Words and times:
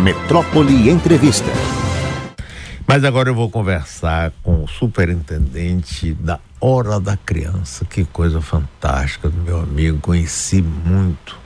Metrópole 0.00 0.88
Entrevista. 0.88 1.50
Mas 2.86 3.04
agora 3.04 3.28
eu 3.28 3.34
vou 3.34 3.50
conversar 3.50 4.32
com 4.42 4.64
o 4.64 4.66
superintendente 4.66 6.14
da 6.14 6.40
Hora 6.58 6.98
da 6.98 7.18
Criança. 7.18 7.84
Que 7.84 8.06
coisa 8.06 8.40
fantástica 8.40 9.28
meu 9.28 9.60
amigo. 9.60 9.98
Conheci 10.00 10.62
muito. 10.62 11.38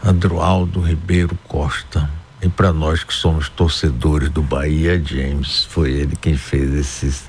Adroaldo 0.00 0.80
Ribeiro 0.80 1.36
Costa. 1.48 2.08
E 2.44 2.48
para 2.50 2.74
nós 2.74 3.02
que 3.02 3.14
somos 3.14 3.48
torcedores 3.48 4.28
do 4.28 4.42
Bahia, 4.42 5.02
James, 5.02 5.64
foi 5.64 5.92
ele 5.92 6.14
quem 6.20 6.36
fez 6.36 6.74
esses, 6.74 7.22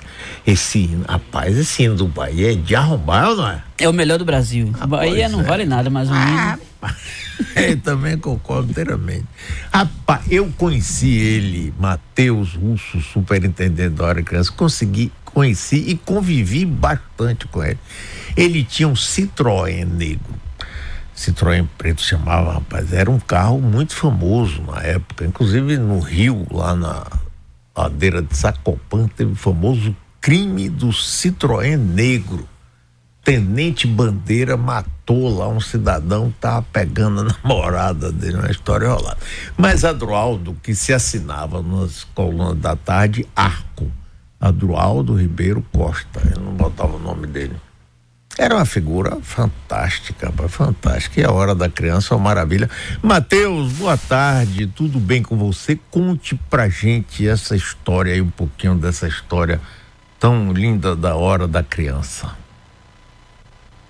esse 0.46 0.80
hino. 0.80 1.06
Rapaz, 1.07 1.57
esse 1.57 1.84
hino 1.84 1.96
do 1.96 2.06
Bahia 2.06 2.52
é 2.52 2.56
de 2.56 2.76
arrombar, 2.76 3.34
não 3.34 3.48
é? 3.48 3.64
É 3.78 3.88
o 3.88 3.93
melhor 3.93 4.20
do 4.20 4.25
Brasil. 4.25 4.74
Ah, 4.78 4.86
Bahia 4.86 5.30
não 5.30 5.39
é. 5.39 5.43
vale 5.43 5.64
nada, 5.64 5.89
mas 5.89 6.10
o 6.10 6.14
Ah, 6.14 6.57
hino. 6.60 6.93
eu 7.56 7.80
também 7.80 8.18
concordo 8.18 8.71
inteiramente. 8.71 9.25
Rapaz, 9.71 10.24
eu 10.30 10.52
conheci 10.57 11.14
ele, 11.18 11.74
Matheus 11.79 12.54
Russo, 12.54 13.00
superintendente 13.00 13.92
da 13.96 14.04
hora 14.04 14.21
criança, 14.21 14.52
consegui, 14.52 15.14
conheci 15.24 15.78
e 15.78 15.96
convivi 15.96 16.66
bastante 16.66 17.47
com 17.47 17.64
ele. 17.64 17.79
Ele 18.36 18.66
tinha 18.66 18.89
um 18.89 18.96
Citroën 18.96 19.86
negro. 19.86 20.35
Citroën 21.15 21.65
preto 21.78 22.01
chamava, 22.01 22.54
rapaz, 22.54 22.92
era 22.92 23.10
um 23.10 23.19
carro 23.19 23.61
muito 23.61 23.96
famoso 23.96 24.61
na 24.64 24.82
época, 24.82 25.25
inclusive 25.25 25.78
no 25.78 26.00
Rio, 26.00 26.46
lá 26.51 26.75
na 26.75 27.06
ladeira 27.75 28.21
de 28.21 28.36
Sacopan, 28.36 29.07
teve 29.07 29.32
o 29.32 29.36
famoso 29.36 29.96
crime 30.20 30.70
do 30.70 30.89
Citroën 30.89 31.78
negro. 31.78 32.47
Tenente 33.23 33.88
Bandeira 33.88 34.56
matou 34.56 35.36
lá 35.36 35.47
um 35.47 35.59
cidadão 35.59 36.28
estava 36.28 36.61
pegando 36.61 37.22
a 37.22 37.23
namorada 37.42 38.11
dele, 38.11 38.38
uma 38.38 38.52
história 38.52 38.89
rolada. 38.89 39.17
Mas 39.58 39.84
Adroaldo, 39.84 40.56
que 40.61 40.75
se 40.75 40.94
assinava 40.94 41.61
nas 41.61 42.03
colunas 42.03 42.58
da 42.58 42.75
tarde, 42.75 43.25
Arco. 43.36 43.92
Adroaldo 44.40 45.16
Ribeiro 45.16 45.66
Costa, 45.72 46.22
ele 46.23 46.44
não 46.44 46.53
botava 46.53 46.97
o 46.97 47.00
nome 47.00 47.25
dele. 47.25 47.56
Era 48.38 48.55
uma 48.55 48.66
figura 48.66 49.17
fantástica, 49.22 50.31
fantástica. 50.50 51.22
E 51.22 51.23
a 51.23 51.31
hora 51.31 51.55
da 51.55 51.69
criança 51.69 52.14
é 52.14 52.17
uma 52.17 52.25
maravilha. 52.25 52.69
Matheus, 53.02 53.72
boa 53.73 53.97
tarde, 53.97 54.67
tudo 54.67 55.00
bem 55.00 55.23
com 55.23 55.38
você? 55.38 55.80
Conte 55.89 56.36
pra 56.50 56.67
gente 56.67 57.25
essa 57.25 57.56
história 57.56 58.13
aí, 58.13 58.22
um 58.22 58.30
pouquinho 58.30 58.75
dessa 58.75 59.08
história 59.08 59.61
tão 60.19 60.52
linda 60.52 60.97
da 60.97 61.16
hora 61.16 61.47
da 61.47 61.63
criança. 61.63 62.36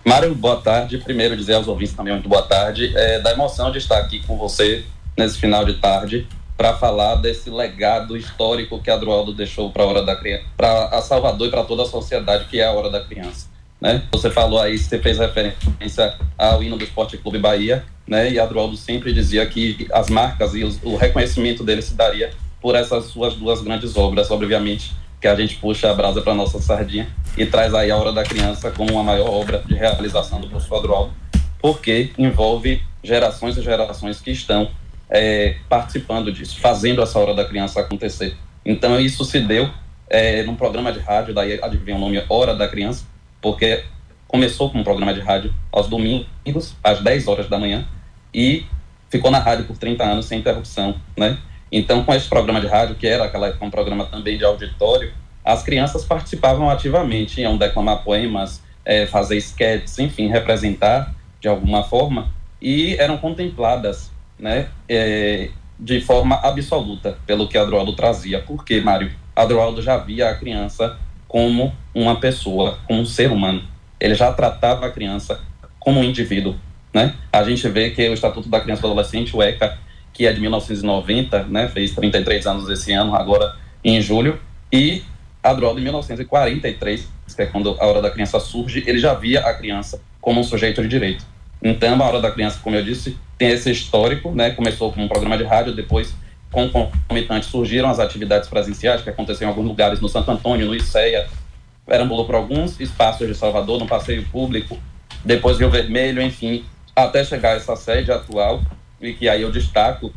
Mário, 0.06 0.36
boa 0.36 0.62
tarde. 0.62 1.00
Primeiro 1.00 1.36
dizer 1.36 1.54
aos 1.54 1.68
ouvintes 1.68 1.96
também 1.96 2.14
muito 2.14 2.30
boa 2.30 2.44
tarde. 2.44 2.96
É, 2.96 3.20
da 3.22 3.32
emoção 3.32 3.72
de 3.72 3.80
estar 3.80 3.98
aqui 3.98 4.22
com 4.28 4.38
você 4.38 4.86
nesse 5.18 5.40
final 5.40 5.66
de 5.66 5.74
tarde 5.76 6.28
para 6.56 6.78
falar 6.78 7.16
desse 7.16 7.50
legado 7.50 8.16
histórico 8.16 8.80
que 8.80 8.92
a 8.92 8.94
Adroaldo 8.94 9.34
deixou 9.34 9.72
para 9.72 9.84
a 9.84 9.86
hora 9.88 10.04
da 10.04 10.16
criança, 10.16 10.46
para 10.56 10.86
a 10.90 11.02
Salvador 11.02 11.48
e 11.48 11.52
para 11.52 11.64
toda 11.64 11.82
a 11.82 11.88
sociedade 11.88 12.46
que 12.46 12.60
é 12.60 12.66
a 12.66 12.72
hora 12.72 12.92
da 12.92 13.04
criança. 13.04 13.55
Né? 13.86 14.02
Você 14.12 14.32
falou 14.32 14.60
aí, 14.60 14.80
você 14.80 14.98
fez 14.98 15.20
referência 15.20 16.18
ao 16.36 16.64
hino 16.64 16.76
do 16.76 16.84
Esporte 16.84 17.20
Clube 17.20 17.38
Bahia, 17.38 17.86
né? 18.08 18.32
E 18.32 18.40
Adroaldo 18.40 18.76
sempre 18.76 19.14
dizia 19.14 19.46
que 19.46 19.88
as 19.94 20.10
marcas 20.10 20.56
e 20.56 20.64
os, 20.64 20.82
o 20.82 20.96
reconhecimento 20.96 21.64
dele 21.64 21.84
se 21.84 21.94
daria 21.94 22.32
por 22.60 22.74
essas 22.74 23.06
suas 23.06 23.36
duas 23.36 23.62
grandes 23.62 23.96
obras, 23.96 24.32
obviamente 24.32 24.92
que 25.22 25.28
a 25.28 25.36
gente 25.36 25.58
puxa 25.58 25.92
a 25.92 25.94
brasa 25.94 26.20
para 26.20 26.34
nossa 26.34 26.60
sardinha 26.60 27.08
e 27.38 27.46
traz 27.46 27.76
aí 27.76 27.92
a 27.92 27.96
Hora 27.96 28.12
da 28.12 28.24
Criança 28.24 28.72
como 28.72 28.98
a 28.98 29.04
maior 29.04 29.30
obra 29.30 29.62
de 29.64 29.76
realização 29.76 30.42
do 30.42 30.48
professor 30.48 30.78
Adroaldo, 30.78 31.14
porque 31.62 32.12
envolve 32.18 32.82
gerações 33.04 33.56
e 33.56 33.62
gerações 33.62 34.20
que 34.20 34.32
estão 34.32 34.68
é, 35.08 35.58
participando 35.70 36.32
disso, 36.32 36.60
fazendo 36.60 37.04
essa 37.04 37.20
Hora 37.20 37.36
da 37.36 37.46
Criança 37.46 37.82
acontecer. 37.82 38.36
Então 38.66 39.00
isso 39.00 39.24
se 39.24 39.40
deu 39.40 39.70
é, 40.10 40.42
num 40.42 40.56
programa 40.56 40.92
de 40.92 40.98
rádio, 40.98 41.36
daí 41.36 41.60
adivinha 41.62 41.96
o 41.96 42.00
nome 42.00 42.24
Hora 42.28 42.56
da 42.56 42.68
Criança, 42.68 43.06
porque 43.46 43.84
começou 44.28 44.72
com 44.72 44.80
um 44.80 44.84
programa 44.84 45.14
de 45.14 45.20
rádio 45.20 45.54
aos 45.72 45.88
domingos, 45.88 46.76
às 46.84 47.00
10 47.00 47.28
horas 47.28 47.48
da 47.48 47.60
manhã, 47.60 47.88
e 48.34 48.66
ficou 49.08 49.30
na 49.30 49.38
rádio 49.38 49.66
por 49.66 49.78
30 49.78 50.04
anos 50.04 50.26
sem 50.26 50.40
interrupção, 50.40 50.96
né? 51.16 51.38
Então, 51.72 52.04
com 52.04 52.12
esse 52.12 52.28
programa 52.28 52.60
de 52.60 52.66
rádio, 52.66 52.96
que 52.96 53.06
era 53.06 53.26
aquela 53.26 53.56
um 53.62 53.70
programa 53.70 54.08
também 54.08 54.36
de 54.36 54.44
auditório, 54.44 55.14
as 55.44 55.62
crianças 55.62 56.04
participavam 56.04 56.72
ativamente, 56.72 57.40
iam 57.40 57.56
declamar 57.56 58.04
poemas, 58.04 58.64
é, 58.84 59.06
fazer 59.06 59.38
sketches, 59.38 60.00
enfim, 60.00 60.28
representar 60.28 61.14
de 61.40 61.48
alguma 61.48 61.84
forma, 61.84 62.34
e 62.60 62.96
eram 62.96 63.16
contempladas, 63.16 64.12
né, 64.40 64.70
é, 64.90 65.52
de 65.80 66.02
forma 66.02 66.34
absoluta 66.38 67.20
pelo 67.28 67.48
que 67.48 67.60
Adroaldo 67.60 67.96
trazia. 67.96 68.42
Porque, 68.42 68.82
Mário, 68.82 69.12
Adroaldo 69.36 69.84
já 69.84 69.98
via 69.98 70.32
a 70.32 70.36
criança 70.36 70.98
como 71.36 71.76
uma 71.94 72.18
pessoa, 72.18 72.80
como 72.88 73.02
um 73.02 73.06
ser 73.06 73.30
humano. 73.30 73.62
Ele 74.00 74.16
já 74.16 74.32
tratava 74.32 74.86
a 74.86 74.90
criança 74.90 75.42
como 75.78 76.00
um 76.00 76.04
indivíduo, 76.06 76.56
né? 76.94 77.14
A 77.30 77.44
gente 77.44 77.68
vê 77.68 77.90
que 77.90 78.08
o 78.08 78.14
Estatuto 78.14 78.48
da 78.48 78.62
Criança 78.62 78.80
e 78.80 78.84
do 78.84 78.88
Adolescente, 78.88 79.36
o 79.36 79.44
ECA, 79.44 79.78
que 80.14 80.26
é 80.26 80.32
de 80.32 80.40
1990, 80.40 81.44
né, 81.44 81.68
fez 81.68 81.94
33 81.94 82.48
anos 82.48 82.70
esse 82.70 82.94
ano, 82.94 83.14
agora 83.14 83.54
em 83.84 84.00
julho, 84.00 84.40
e 84.72 85.04
Adroaldo, 85.44 85.82
em 85.82 85.84
1943, 85.84 87.06
que 87.36 87.42
é 87.42 87.46
quando 87.48 87.76
a 87.82 87.86
Hora 87.86 88.02
da 88.02 88.10
Criança 88.10 88.40
surge, 88.40 88.86
ele 88.88 88.98
já 88.98 89.14
via 89.14 89.42
a 89.42 89.54
criança 89.54 90.02
como 90.22 90.40
um 90.40 90.44
sujeito 90.44 90.82
de 90.82 90.88
direito. 90.88 91.26
Então, 91.62 92.02
a 92.02 92.06
Hora 92.06 92.22
da 92.22 92.32
Criança, 92.32 92.62
como 92.64 92.78
eu 92.78 92.82
disse, 92.82 93.18
tem 93.38 93.50
esse 93.50 93.70
histórico, 93.70 94.32
né, 94.32 94.52
começou 94.52 94.94
com 94.94 95.04
um 95.04 95.08
programa 95.10 95.38
de 95.38 95.44
rádio, 95.44 95.76
depois, 95.76 96.16
concomitante, 96.56 97.46
surgiram 97.46 97.90
as 97.90 98.00
atividades 98.00 98.50
presenciais, 98.50 99.02
que 99.02 99.10
aconteciam 99.10 99.48
em 99.48 99.52
alguns 99.52 99.68
lugares, 99.68 100.00
no 100.00 100.10
Santo 100.10 100.32
Antônio, 100.32 100.66
no 100.66 100.76
Iceia, 100.76 101.28
perambulou 101.86 102.26
por 102.26 102.36
alguns 102.36 102.80
espaços 102.80 103.28
de 103.28 103.36
Salvador, 103.36 103.80
no 103.80 103.86
passeio 103.86 104.26
público, 104.28 104.78
depois 105.24 105.60
Rio 105.60 105.70
Vermelho, 105.70 106.22
enfim, 106.22 106.66
até 106.96 107.24
chegar 107.24 107.52
a 107.52 107.56
essa 107.56 107.76
sede 107.76 108.12
atual, 108.12 108.62
e 109.02 109.14
que 109.14 109.28
aí 109.28 109.42
eu 109.42 109.52
destaco 109.52 110.12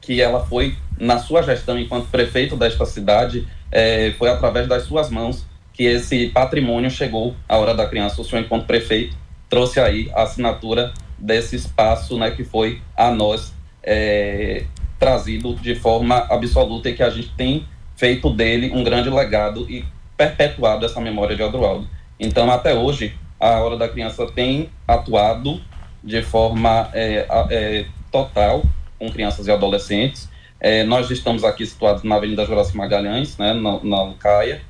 que 0.00 0.20
ela 0.20 0.44
foi, 0.46 0.76
na 0.98 1.18
sua 1.18 1.42
gestão 1.42 1.78
enquanto 1.78 2.08
prefeito 2.08 2.56
desta 2.56 2.84
cidade, 2.86 3.46
é, 3.72 4.12
foi 4.18 4.28
através 4.28 4.68
das 4.68 4.84
suas 4.84 5.10
mãos 5.10 5.44
que 5.72 5.84
esse 5.84 6.28
patrimônio 6.28 6.90
chegou 6.90 7.34
à 7.48 7.56
hora 7.56 7.74
da 7.74 7.86
criança. 7.86 8.20
O 8.20 8.24
senhor, 8.24 8.42
enquanto 8.42 8.66
prefeito, 8.66 9.16
trouxe 9.48 9.80
aí 9.80 10.10
a 10.14 10.22
assinatura 10.22 10.92
desse 11.18 11.56
espaço, 11.56 12.18
né, 12.18 12.30
que 12.30 12.44
foi 12.44 12.80
a 12.96 13.10
nós 13.10 13.52
é, 13.82 14.64
trazido 14.98 15.54
de 15.54 15.74
forma 15.74 16.26
absoluta 16.30 16.88
e 16.88 16.94
que 16.94 17.02
a 17.02 17.10
gente 17.10 17.30
tem 17.30 17.66
feito 17.96 18.30
dele 18.30 18.70
um 18.72 18.84
grande 18.84 19.10
legado 19.10 19.70
e 19.70 19.84
perpetuado 20.16 20.84
essa 20.84 21.00
memória 21.00 21.36
de 21.36 21.42
Adroaldo. 21.42 21.88
Então, 22.18 22.50
até 22.50 22.74
hoje, 22.74 23.14
a 23.38 23.60
Hora 23.60 23.76
da 23.76 23.88
Criança 23.88 24.26
tem 24.26 24.70
atuado 24.86 25.60
de 26.02 26.22
forma 26.22 26.88
é, 26.92 27.26
é, 27.50 27.86
total 28.10 28.62
com 28.98 29.10
crianças 29.10 29.46
e 29.46 29.50
adolescentes. 29.50 30.28
É, 30.58 30.84
nós 30.84 31.10
estamos 31.10 31.44
aqui 31.44 31.66
situados 31.66 32.02
na 32.02 32.16
Avenida 32.16 32.46
Juraci 32.46 32.76
Magalhães, 32.76 33.36
né, 33.36 33.52
na, 33.52 34.02
Lucaia, 34.02 34.62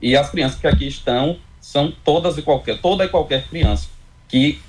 e 0.00 0.16
as 0.16 0.30
crianças 0.30 0.60
que 0.60 0.66
aqui 0.66 0.86
estão 0.86 1.38
são 1.60 1.92
todas 2.04 2.38
e 2.38 2.42
qualquer, 2.42 2.80
toda 2.80 3.04
e 3.04 3.08
qualquer 3.08 3.44
criança 3.48 3.88
que 4.28 4.60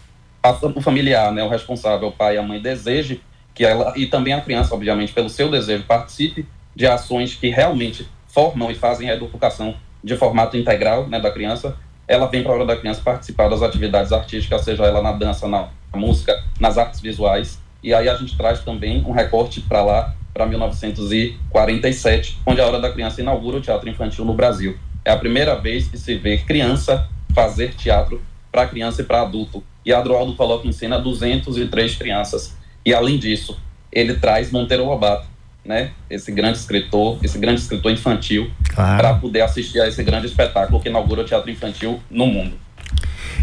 a, 0.42 0.52
o 0.52 0.82
familiar, 0.82 1.32
né, 1.32 1.44
o 1.44 1.50
responsável, 1.50 2.08
o 2.08 2.12
pai 2.12 2.36
e 2.36 2.38
a 2.38 2.44
mãe 2.44 2.60
deseje 2.60 3.22
que 3.54 3.66
ela, 3.66 3.94
e 3.96 4.08
também 4.08 4.34
a 4.34 4.42
criança, 4.42 4.74
obviamente, 4.74 5.14
pelo 5.14 5.30
seu 5.30 5.50
desejo, 5.50 5.84
participe 5.84 6.46
de 6.76 6.88
ações 6.88 7.36
que 7.36 7.50
realmente 7.50 8.08
formam 8.28 8.72
e 8.72 8.76
fazem 8.76 9.10
a 9.10 9.14
educação 9.14 9.76
de 10.04 10.18
formato 10.18 10.58
integral 10.58 11.08
né, 11.08 11.20
da 11.20 11.32
criança, 11.32 11.78
ela 12.08 12.28
vem 12.28 12.44
para 12.44 12.52
a 12.52 12.56
hora 12.56 12.66
da 12.66 12.76
criança 12.76 13.02
participar 13.02 13.48
das 13.48 13.62
atividades 13.62 14.12
artísticas, 14.12 14.62
seja 14.62 14.84
ela 14.84 15.02
na 15.02 15.14
dança, 15.14 15.48
na 15.48 15.70
música, 15.96 16.44
nas 16.60 16.78
artes 16.78 17.00
visuais. 17.00 17.62
E 17.82 17.94
aí 17.94 18.10
a 18.10 18.16
gente 18.16 18.36
traz 18.36 18.60
também 18.62 19.04
um 19.06 19.12
recorte 19.12 19.62
para 19.62 19.84
lá, 19.84 20.14
para 20.34 20.46
1947, 20.46 22.40
onde 22.46 22.60
a 22.60 22.66
Hora 22.66 22.82
da 22.82 22.92
Criança 22.92 23.22
inaugura 23.22 23.58
o 23.58 23.62
teatro 23.62 23.88
infantil 23.90 24.26
no 24.26 24.34
Brasil. 24.34 24.78
É 25.06 25.12
a 25.12 25.18
primeira 25.18 25.56
vez 25.56 25.88
que 25.88 25.98
se 25.98 26.16
vê 26.16 26.38
criança 26.38 27.08
fazer 27.34 27.74
teatro 27.76 28.22
para 28.52 28.68
criança 28.68 29.02
e 29.02 29.06
para 29.06 29.22
adulto. 29.22 29.64
E 29.86 29.94
Adroaldo 29.94 30.36
coloca 30.36 30.68
em 30.68 30.72
cena 30.72 30.98
203 31.00 31.96
crianças. 31.96 32.56
E 32.86 32.94
além 32.94 33.18
disso, 33.18 33.58
ele 33.92 34.16
traz 34.16 34.52
Monteiro 34.52 34.86
Lobato, 34.86 35.28
né? 35.64 35.92
Esse 36.10 36.32
grande 36.32 36.58
escritor, 36.58 37.20
esse 37.24 37.38
grande 37.38 37.62
escritor 37.62 37.92
infantil, 37.92 38.52
Claro. 38.70 38.98
para 38.98 39.14
poder 39.16 39.42
assistir 39.42 39.80
a 39.80 39.88
esse 39.88 40.04
grande 40.04 40.26
espetáculo 40.28 40.82
que 40.82 40.90
inaugura 40.90 41.22
o 41.22 41.26
teatro 41.26 41.50
infantil 41.50 42.02
no 42.10 42.26
mundo. 42.26 42.58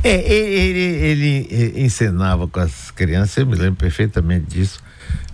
É, 0.03 0.33
ele, 0.33 0.81
ele, 0.81 1.47
ele 1.51 1.83
encenava 1.83 2.49
com 2.49 2.61
as 2.61 2.91
crianças, 2.91 3.37
eu 3.37 3.47
me 3.47 3.55
lembro 3.55 3.77
perfeitamente 3.77 4.47
disso, 4.47 4.81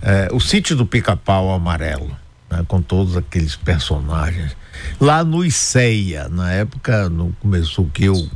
é, 0.03 0.29
o 0.33 0.41
sítio 0.41 0.75
do 0.77 0.85
pica-pau 0.85 1.53
amarelo, 1.53 2.17
né, 2.51 2.65
com 2.67 2.83
todos 2.83 3.17
aqueles 3.17 3.55
personagens. 3.57 4.57
Lá 5.01 5.25
no 5.25 5.45
Iceia, 5.45 6.29
na 6.29 6.53
época, 6.53 7.09
no, 7.09 7.33
começou 7.41 7.89
que 7.93 8.05
eu 8.05 8.29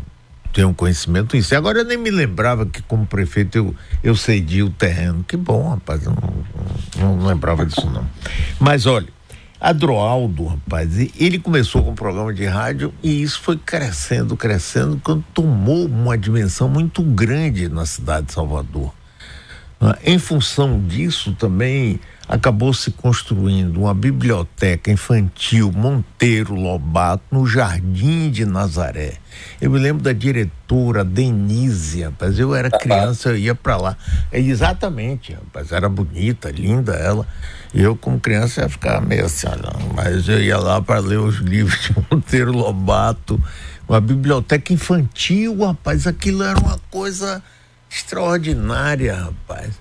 tenho 0.53 0.75
conhecimento 0.75 1.37
disso. 1.37 1.55
Agora 1.55 1.79
eu 1.81 1.85
nem 1.85 1.97
me 1.97 2.11
lembrava 2.11 2.67
que 2.67 2.83
como 2.83 3.07
prefeito 3.07 3.57
eu, 3.57 3.75
eu 4.03 4.17
cedi 4.17 4.63
o 4.63 4.71
terreno. 4.71 5.25
Que 5.27 5.37
bom, 5.37 5.71
rapaz, 5.71 6.05
eu 6.05 6.13
não, 6.99 7.17
não 7.17 7.27
lembrava 7.27 7.65
disso 7.65 7.89
não. 7.91 8.07
Mas 8.59 8.87
olha, 8.87 9.09
Adroaldo, 9.61 10.47
rapaz, 10.47 10.99
ele 11.21 11.39
começou 11.39 11.85
com 11.85 11.91
um 11.91 11.95
programa 11.95 12.33
de 12.33 12.47
rádio 12.47 12.95
e 13.03 13.23
isso 13.23 13.41
foi 13.41 13.59
crescendo, 13.59 14.35
crescendo, 14.35 14.99
quando 15.05 15.23
tomou 15.35 15.87
uma 15.87 16.17
dimensão 16.17 16.67
muito 16.67 17.03
grande 17.03 17.69
na 17.69 17.85
cidade 17.85 18.29
de 18.29 18.33
Salvador. 18.33 19.00
Ah, 19.83 19.97
em 20.05 20.19
função 20.19 20.79
disso 20.79 21.35
também 21.39 21.99
acabou 22.29 22.75
se 22.75 22.91
construindo 22.91 23.81
uma 23.81 23.95
biblioteca 23.95 24.91
infantil 24.91 25.73
Monteiro 25.73 26.55
Lobato 26.55 27.25
no 27.31 27.47
Jardim 27.47 28.31
de 28.31 28.45
Nazaré. 28.45 29.15
Eu 29.59 29.71
me 29.71 29.79
lembro 29.79 30.03
da 30.03 30.13
diretora 30.13 31.03
Denise, 31.03 32.03
rapaz, 32.03 32.39
eu 32.39 32.55
era 32.55 32.71
criança, 32.71 33.31
eu 33.31 33.39
ia 33.39 33.55
para 33.55 33.79
lá. 33.79 33.97
É, 34.31 34.39
exatamente, 34.39 35.33
rapaz, 35.33 35.73
era 35.73 35.89
bonita, 35.89 36.51
linda 36.51 36.93
ela. 36.93 37.27
Eu, 37.73 37.97
como 37.97 38.21
criança, 38.21 38.61
ia 38.61 38.69
ficar 38.69 39.01
meio 39.01 39.25
assim, 39.25 39.47
mas 39.95 40.29
eu 40.29 40.43
ia 40.43 40.59
lá 40.59 40.83
para 40.83 41.01
ler 41.01 41.21
os 41.21 41.37
livros 41.37 41.81
de 41.85 41.97
Monteiro 42.11 42.53
Lobato, 42.53 43.43
uma 43.89 44.01
biblioteca 44.01 44.75
infantil, 44.75 45.65
rapaz, 45.65 46.07
aquilo 46.07 46.43
era 46.43 46.61
uma 46.61 46.79
coisa 46.91 47.43
extraordinária, 47.91 49.15
rapaz. 49.15 49.81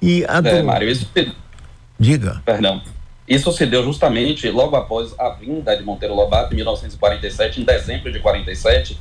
E 0.00 0.24
a 0.26 0.38
é, 0.44 0.62
Mário, 0.62 0.88
isso 0.88 1.08
se... 1.14 1.32
Diga. 1.98 2.42
Perdão. 2.44 2.82
Isso 3.26 3.50
se 3.52 3.64
deu 3.64 3.84
justamente 3.84 4.50
logo 4.50 4.76
após 4.76 5.18
a 5.18 5.30
vinda 5.30 5.76
de 5.76 5.82
Monteiro 5.82 6.14
Lobato, 6.14 6.52
em 6.52 6.56
1947, 6.56 7.60
em 7.60 7.64
dezembro 7.64 8.12
de 8.12 8.18
47. 8.18 8.98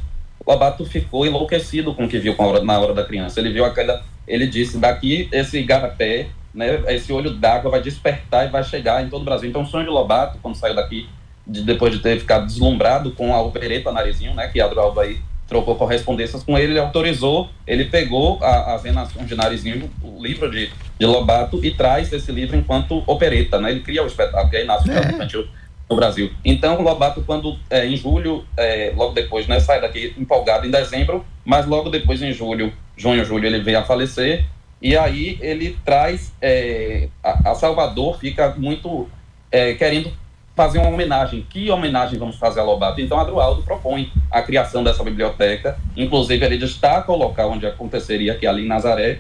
Lobato 0.48 0.86
ficou 0.86 1.26
enlouquecido 1.26 1.94
com 1.94 2.06
o 2.06 2.08
que 2.08 2.20
viu 2.20 2.36
na 2.64 2.80
hora 2.80 2.94
da 2.94 3.04
criança. 3.04 3.40
Ele 3.40 3.52
viu 3.52 3.66
aquela. 3.66 4.04
Ele 4.28 4.48
disse: 4.48 4.78
daqui 4.78 5.28
esse 5.32 5.58
igarapé, 5.58 6.28
né, 6.54 6.82
esse 6.88 7.12
olho 7.12 7.32
d'água 7.32 7.72
vai 7.72 7.82
despertar 7.82 8.48
e 8.48 8.50
vai 8.50 8.64
chegar 8.64 9.04
em 9.04 9.10
todo 9.10 9.22
o 9.22 9.26
Brasil. 9.26 9.50
Então, 9.50 9.64
o 9.64 9.66
sonho 9.66 9.86
de 9.86 9.92
Lobato, 9.92 10.38
quando 10.42 10.56
saiu 10.56 10.76
daqui, 10.76 11.10
de, 11.46 11.64
depois 11.64 11.92
de 11.94 12.00
ter 12.00 12.20
ficado 12.20 12.46
deslumbrado 12.46 13.12
com 13.12 13.34
a 13.34 13.42
opereta 13.42 13.92
Narizinho, 13.92 14.34
né, 14.36 14.48
que 14.48 14.62
a 14.62 14.66
Adroalva 14.66 15.02
aí 15.02 15.20
trocou 15.52 15.76
correspondências 15.76 16.44
com 16.44 16.58
ele, 16.58 16.72
ele 16.72 16.80
autorizou, 16.80 17.50
ele 17.68 17.84
pegou 17.84 18.40
a, 18.42 18.74
as 18.74 18.84
Renações 18.84 19.28
de 19.28 19.36
Narizinho, 19.36 19.92
o 20.02 20.24
livro 20.24 20.50
de, 20.50 20.72
de 20.98 21.06
Lobato, 21.06 21.60
e 21.62 21.72
traz 21.72 22.14
esse 22.14 22.32
livro 22.32 22.56
enquanto 22.56 23.04
opereta, 23.06 23.60
né? 23.60 23.72
Ele 23.72 23.82
cria 23.82 24.02
o 24.02 24.08
espetáculo, 24.08 24.54
e 24.54 24.58
aí 24.58 24.66
nasce 24.66 24.90
o 24.90 24.94
é. 24.94 25.12
infantil 25.12 25.46
no 25.90 25.96
Brasil. 25.98 26.32
Então, 26.46 26.82
Lobato, 26.82 27.22
quando 27.24 27.60
é, 27.70 27.86
em 27.86 27.98
julho, 27.98 28.46
é, 28.56 28.94
logo 28.96 29.14
depois, 29.14 29.46
né, 29.46 29.60
sai 29.60 29.82
daqui 29.82 30.14
empolgado 30.18 30.66
em 30.66 30.72
dezembro, 30.72 31.26
mas 31.44 31.66
logo 31.66 31.90
depois, 31.90 32.22
em 32.22 32.32
julho, 32.32 32.72
junho, 32.96 33.26
julho, 33.26 33.46
ele 33.46 33.60
veio 33.60 33.80
a 33.80 33.84
falecer, 33.84 34.46
e 34.82 34.96
aí 34.96 35.38
ele 35.42 35.78
traz 35.84 36.34
é, 36.42 37.10
a, 37.22 37.52
a 37.52 37.56
Salvador, 37.56 38.18
fica 38.20 38.56
muito 38.58 39.10
é, 39.52 39.74
querendo 39.74 40.14
fazer 40.56 40.80
uma 40.80 40.90
homenagem. 40.90 41.46
Que 41.50 41.70
homenagem 41.72 42.20
vamos 42.20 42.36
fazer 42.36 42.60
a 42.60 42.64
Lobato? 42.64 43.02
Então, 43.02 43.20
Adroaldo 43.20 43.64
propõe 43.64 44.12
a 44.30 44.42
criação 44.42 44.84
dessa 44.84 45.04
biblioteca, 45.04 45.78
inclusive 45.96 46.46
ele 46.46 46.58
destaca 46.58 47.12
o 47.12 47.18
local 47.18 47.52
onde 47.52 47.66
aconteceria, 47.66 48.36
que 48.36 48.46
é 48.46 48.50
ali 48.50 48.66
em 48.66 48.68
Nazaré, 48.68 49.20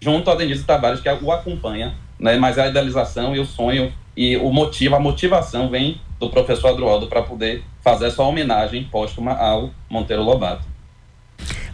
junto 0.00 0.30
a 0.30 0.34
Denise 0.34 0.64
Tavares, 0.64 1.00
que 1.00 1.08
o 1.08 1.32
acompanha, 1.32 1.94
né? 2.18 2.36
mas 2.36 2.58
a 2.58 2.66
idealização 2.66 3.36
e 3.36 3.38
o 3.38 3.44
sonho 3.44 3.92
e 4.16 4.36
o 4.36 4.52
motivo, 4.52 4.96
a 4.96 5.00
motivação 5.00 5.70
vem 5.70 6.00
do 6.18 6.28
professor 6.28 6.68
Adroaldo 6.68 7.06
para 7.06 7.22
poder 7.22 7.62
fazer 7.82 8.06
essa 8.06 8.22
homenagem 8.22 8.84
póstuma 8.84 9.32
ao 9.32 9.70
Monteiro 9.88 10.22
Lobato. 10.22 10.68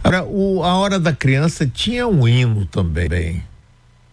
Agora, 0.03 0.23
o, 0.23 0.63
a 0.63 0.75
Hora 0.75 0.99
da 0.99 1.11
Criança 1.11 1.67
tinha 1.67 2.07
um 2.07 2.27
hino 2.27 2.65
também. 2.65 3.43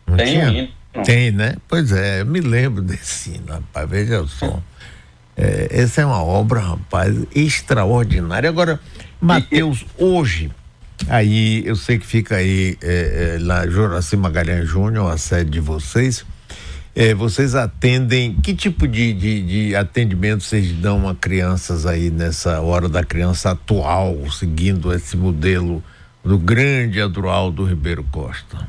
Não 0.06 0.16
Tem 0.16 0.26
tinha? 0.26 0.46
um 0.46 0.52
hino. 0.52 0.68
Tem, 1.04 1.30
né? 1.30 1.56
Pois 1.68 1.92
é, 1.92 2.20
eu 2.20 2.26
me 2.26 2.40
lembro 2.40 2.82
desse 2.82 3.34
hino, 3.34 3.52
rapaz, 3.52 3.88
veja 3.88 4.24
só. 4.26 4.60
É, 5.36 5.68
essa 5.70 6.00
é 6.00 6.06
uma 6.06 6.22
obra, 6.22 6.60
rapaz, 6.60 7.16
extraordinária. 7.34 8.48
Agora, 8.48 8.80
Mateus, 9.20 9.84
hoje, 9.98 10.50
aí 11.08 11.66
eu 11.66 11.76
sei 11.76 11.98
que 11.98 12.06
fica 12.06 12.36
aí 12.36 12.76
é, 12.82 13.36
é, 13.36 13.38
lá 13.40 13.66
Joraci 13.66 14.16
Magalhães 14.16 14.68
Júnior, 14.68 15.10
a 15.10 15.18
sede 15.18 15.50
de 15.50 15.60
vocês. 15.60 16.24
É, 16.96 17.12
vocês 17.12 17.56
atendem, 17.56 18.36
que 18.40 18.54
tipo 18.54 18.86
de, 18.86 19.12
de, 19.12 19.42
de, 19.42 19.76
atendimento 19.76 20.44
vocês 20.44 20.70
dão 20.70 21.08
a 21.08 21.14
crianças 21.14 21.86
aí 21.86 22.08
nessa 22.08 22.60
hora 22.60 22.88
da 22.88 23.02
criança 23.02 23.50
atual, 23.50 24.16
seguindo 24.30 24.94
esse 24.94 25.16
modelo 25.16 25.82
do 26.24 26.38
grande 26.38 27.00
Adroaldo 27.00 27.64
Ribeiro 27.64 28.04
Costa? 28.12 28.68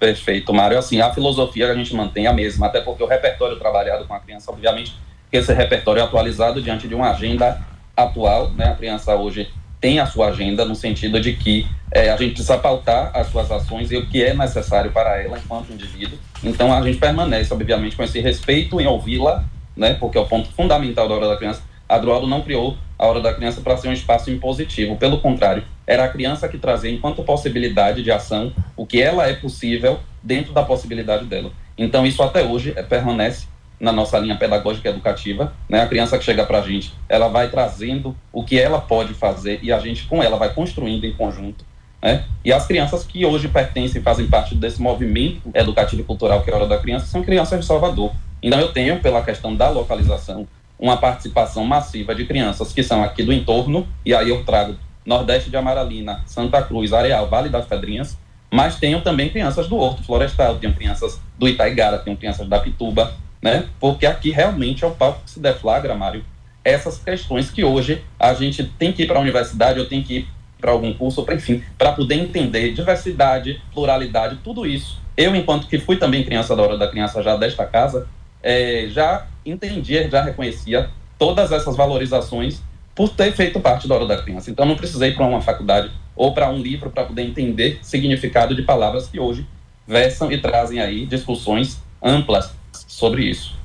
Perfeito, 0.00 0.54
Mário. 0.54 0.78
Assim, 0.78 1.02
a 1.02 1.12
filosofia 1.12 1.70
a 1.70 1.74
gente 1.74 1.94
mantém 1.94 2.26
a 2.26 2.32
mesma, 2.32 2.66
até 2.66 2.80
porque 2.80 3.04
o 3.04 3.06
repertório 3.06 3.58
trabalhado 3.58 4.06
com 4.06 4.14
a 4.14 4.18
criança, 4.18 4.50
obviamente, 4.50 4.96
esse 5.32 5.52
repertório 5.52 6.00
é 6.00 6.02
atualizado 6.02 6.60
diante 6.60 6.86
de 6.86 6.94
uma 6.94 7.10
agenda 7.10 7.60
atual, 7.96 8.50
né? 8.50 8.66
A 8.66 8.74
criança 8.74 9.14
hoje 9.14 9.48
tem 9.80 9.98
a 9.98 10.06
sua 10.06 10.28
agenda 10.28 10.64
no 10.64 10.74
sentido 10.74 11.20
de 11.20 11.32
que 11.32 11.66
é, 11.90 12.10
a 12.10 12.16
gente 12.16 12.34
precisa 12.34 12.56
pautar 12.58 13.10
as 13.14 13.26
suas 13.28 13.50
ações 13.50 13.90
e 13.90 13.96
o 13.96 14.06
que 14.06 14.22
é 14.22 14.34
necessário 14.34 14.92
para 14.92 15.20
ela 15.20 15.38
enquanto 15.38 15.72
indivíduo. 15.72 16.18
Então 16.44 16.72
a 16.72 16.80
gente 16.82 16.98
permanece, 16.98 17.52
obviamente, 17.52 17.96
com 17.96 18.02
esse 18.02 18.20
respeito 18.20 18.80
em 18.80 18.86
ouvi-la, 18.86 19.44
né? 19.76 19.94
Porque 19.94 20.18
é 20.18 20.20
o 20.20 20.26
ponto 20.26 20.48
fundamental 20.52 21.08
da 21.08 21.14
hora 21.14 21.28
da 21.28 21.36
criança. 21.36 21.62
A 21.88 21.98
Droado 21.98 22.26
não 22.26 22.42
criou 22.42 22.76
a 22.98 23.06
hora 23.06 23.20
da 23.20 23.34
criança 23.34 23.60
para 23.60 23.76
ser 23.76 23.88
um 23.88 23.92
espaço 23.92 24.30
impositivo. 24.30 24.96
Pelo 24.96 25.18
contrário, 25.18 25.64
era 25.86 26.04
a 26.04 26.08
criança 26.08 26.48
que 26.48 26.56
trazia 26.56 26.90
enquanto 26.90 27.22
possibilidade 27.24 28.02
de 28.02 28.10
ação 28.10 28.52
o 28.76 28.86
que 28.86 29.02
ela 29.02 29.26
é 29.28 29.34
possível 29.34 29.98
dentro 30.22 30.52
da 30.52 30.62
possibilidade 30.62 31.24
dela. 31.24 31.50
Então 31.76 32.06
isso 32.06 32.22
até 32.22 32.42
hoje 32.42 32.72
é, 32.76 32.82
permanece 32.82 33.46
na 33.82 33.90
nossa 33.90 34.16
linha 34.16 34.36
pedagógica 34.36 34.88
educativa, 34.88 35.52
né? 35.68 35.82
A 35.82 35.88
criança 35.88 36.16
que 36.16 36.24
chega 36.24 36.46
para 36.46 36.58
a 36.58 36.62
gente, 36.62 36.94
ela 37.08 37.26
vai 37.26 37.50
trazendo 37.50 38.16
o 38.32 38.44
que 38.44 38.56
ela 38.56 38.80
pode 38.80 39.12
fazer 39.12 39.58
e 39.60 39.72
a 39.72 39.80
gente 39.80 40.06
com 40.06 40.22
ela 40.22 40.36
vai 40.36 40.54
construindo 40.54 41.04
em 41.04 41.12
conjunto, 41.12 41.64
né? 42.00 42.24
E 42.44 42.52
as 42.52 42.64
crianças 42.64 43.02
que 43.02 43.26
hoje 43.26 43.48
pertencem, 43.48 44.00
fazem 44.00 44.28
parte 44.28 44.54
desse 44.54 44.80
movimento 44.80 45.50
educativo 45.52 46.00
e 46.00 46.04
cultural 46.04 46.42
que 46.42 46.50
é 46.50 46.54
a 46.54 46.58
Hora 46.58 46.68
da 46.68 46.78
Criança, 46.78 47.06
são 47.06 47.24
crianças 47.24 47.58
de 47.58 47.66
Salvador. 47.66 48.12
Então 48.40 48.60
eu 48.60 48.72
tenho, 48.72 49.00
pela 49.00 49.20
questão 49.20 49.52
da 49.52 49.68
localização, 49.68 50.46
uma 50.78 50.96
participação 50.96 51.64
massiva 51.64 52.14
de 52.14 52.24
crianças 52.24 52.72
que 52.72 52.84
são 52.84 53.02
aqui 53.02 53.24
do 53.24 53.32
entorno, 53.32 53.88
e 54.06 54.14
aí 54.14 54.28
eu 54.28 54.44
trago 54.44 54.76
Nordeste 55.04 55.50
de 55.50 55.56
Amaralina, 55.56 56.22
Santa 56.24 56.62
Cruz, 56.62 56.92
Areal, 56.92 57.28
Vale 57.28 57.48
das 57.48 57.66
Pedrinhas, 57.66 58.16
mas 58.48 58.76
tenho 58.76 59.00
também 59.00 59.28
crianças 59.28 59.66
do 59.66 59.76
Horto 59.76 60.04
Florestal, 60.04 60.56
tenho 60.58 60.72
crianças 60.72 61.20
do 61.36 61.48
Itaigara, 61.48 61.98
tenho 61.98 62.16
crianças 62.16 62.46
da 62.46 62.60
Pituba, 62.60 63.12
né? 63.42 63.68
Porque 63.80 64.06
aqui 64.06 64.30
realmente 64.30 64.84
é 64.84 64.86
o 64.86 64.92
palco 64.92 65.22
que 65.24 65.32
se 65.32 65.40
deflagra, 65.40 65.96
Mário, 65.96 66.24
essas 66.64 66.98
questões 66.98 67.50
que 67.50 67.64
hoje 67.64 68.04
a 68.18 68.32
gente 68.34 68.62
tem 68.62 68.92
que 68.92 69.02
ir 69.02 69.06
para 69.06 69.18
a 69.18 69.20
universidade, 69.20 69.80
eu 69.80 69.88
tenho 69.88 70.04
que 70.04 70.18
ir 70.18 70.28
para 70.60 70.70
algum 70.70 70.94
curso, 70.94 71.24
pra, 71.24 71.34
enfim, 71.34 71.60
para 71.76 71.90
poder 71.90 72.14
entender 72.14 72.72
diversidade, 72.72 73.60
pluralidade, 73.74 74.38
tudo 74.44 74.64
isso. 74.64 75.00
Eu, 75.16 75.34
enquanto 75.34 75.66
que 75.66 75.78
fui 75.78 75.96
também 75.96 76.24
criança 76.24 76.54
da 76.54 76.62
hora 76.62 76.78
da 76.78 76.88
criança 76.88 77.20
já 77.20 77.36
desta 77.36 77.66
casa, 77.66 78.06
é, 78.40 78.86
já 78.88 79.26
entendia, 79.44 80.08
já 80.08 80.22
reconhecia 80.22 80.88
todas 81.18 81.50
essas 81.50 81.76
valorizações 81.76 82.62
por 82.94 83.08
ter 83.08 83.32
feito 83.32 83.58
parte 83.58 83.88
da 83.88 83.96
hora 83.96 84.06
da 84.06 84.22
criança. 84.22 84.50
Então, 84.50 84.64
não 84.64 84.76
precisei 84.76 85.10
ir 85.10 85.14
para 85.14 85.26
uma 85.26 85.40
faculdade 85.40 85.90
ou 86.14 86.32
para 86.32 86.48
um 86.48 86.58
livro 86.58 86.90
para 86.90 87.04
poder 87.04 87.22
entender 87.22 87.80
significado 87.82 88.54
de 88.54 88.62
palavras 88.62 89.08
que 89.08 89.18
hoje 89.18 89.46
versam 89.86 90.30
e 90.30 90.38
trazem 90.40 90.80
aí 90.80 91.06
discussões 91.06 91.82
amplas 92.00 92.54
sobre 92.92 93.24
isso. 93.24 93.56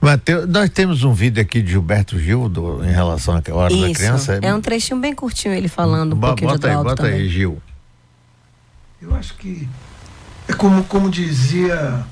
Mateus, 0.00 0.48
nós 0.48 0.68
temos 0.68 1.04
um 1.04 1.12
vídeo 1.12 1.40
aqui 1.40 1.62
de 1.62 1.70
Gilberto 1.70 2.18
Gil 2.18 2.48
do, 2.48 2.84
em 2.84 2.90
relação 2.90 3.34
à 3.34 3.54
hora 3.54 3.72
isso, 3.72 3.86
da 3.86 3.94
criança. 3.94 4.38
É 4.42 4.52
um 4.52 4.60
trechinho 4.60 5.00
bem 5.00 5.14
curtinho 5.14 5.54
ele 5.54 5.68
falando 5.68 6.14
um 6.14 6.20
pouquinho 6.20 6.50
bota 6.50 6.68
de 6.68 6.74
aí, 6.74 6.82
Bota 6.82 6.96
também. 6.96 7.12
aí, 7.12 7.28
Gil. 7.28 7.62
Eu 9.00 9.14
acho 9.14 9.34
que 9.34 9.68
é 10.48 10.52
como, 10.52 10.82
como 10.84 11.08
dizia 11.08 12.04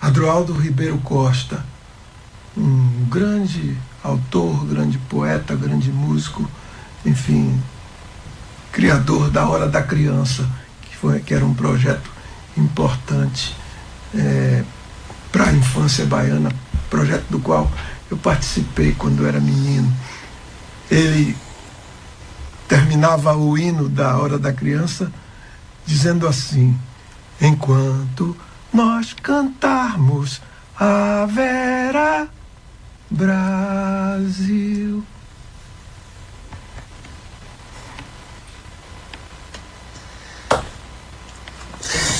Adroaldo 0.00 0.54
Ribeiro 0.54 0.98
Costa, 0.98 1.62
um 2.56 3.04
grande 3.10 3.76
autor, 4.02 4.64
grande 4.66 4.96
poeta, 4.98 5.54
grande 5.54 5.90
músico, 5.92 6.50
enfim, 7.04 7.60
criador 8.72 9.30
da 9.30 9.46
Hora 9.46 9.68
da 9.68 9.82
Criança, 9.82 10.48
que, 10.80 10.96
foi, 10.96 11.20
que 11.20 11.34
era 11.34 11.44
um 11.44 11.54
projeto 11.54 12.10
importante. 12.56 13.54
É, 14.14 14.64
para 15.32 15.46
a 15.46 15.52
infância 15.52 16.04
baiana, 16.04 16.52
projeto 16.90 17.24
do 17.30 17.40
qual 17.40 17.68
eu 18.10 18.18
participei 18.18 18.92
quando 18.92 19.26
era 19.26 19.40
menino. 19.40 19.90
Ele 20.90 21.34
terminava 22.68 23.34
o 23.34 23.56
hino 23.56 23.88
da 23.88 24.18
Hora 24.18 24.38
da 24.38 24.52
Criança 24.52 25.10
dizendo 25.86 26.28
assim: 26.28 26.78
Enquanto 27.40 28.36
nós 28.72 29.14
cantarmos, 29.14 30.42
haverá 30.78 32.28
Brasil. 33.10 35.02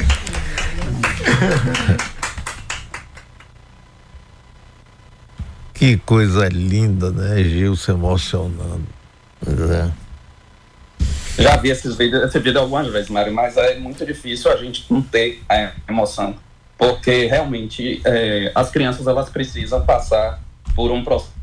que 5.74 5.98
coisa 5.98 6.48
linda, 6.48 7.12
né? 7.12 7.44
Gil 7.44 7.76
se 7.76 7.92
emocionando. 7.92 8.88
É. 9.46 9.92
Já 11.42 11.58
vi 11.58 11.70
esses 11.70 11.96
vídeos, 11.96 12.24
esse 12.24 12.40
vídeo 12.40 12.60
algumas 12.60 12.88
vezes, 12.88 13.10
Mário, 13.10 13.34
mas 13.34 13.58
é 13.58 13.80
muito 13.80 14.06
difícil 14.06 14.52
a 14.52 14.56
gente 14.56 14.86
não 14.90 15.02
ter 15.02 15.42
a 15.50 15.72
emoção, 15.90 16.36
porque 16.78 17.26
realmente 17.26 18.02
é, 18.06 18.52
as 18.54 18.70
crianças 18.70 19.08
elas 19.08 19.30
precisam 19.30 19.84
passar 19.84 20.40
por 20.76 20.92
um 20.92 21.04
processo, 21.04 21.34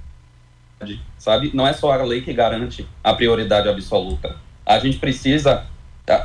sabe? 1.19 1.51
Não 1.53 1.67
é 1.67 1.73
só 1.73 1.93
a 1.93 2.03
lei 2.05 2.23
que 2.23 2.33
garante 2.33 2.87
a 3.03 3.13
prioridade 3.13 3.69
absoluta. 3.69 4.37
A 4.65 4.79
gente 4.79 4.99
precisa, 4.99 5.65